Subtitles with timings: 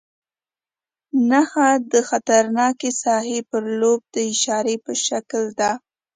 [1.29, 5.71] نښه د خطرناکې ساحې پر لور د اشارې په شکل ده.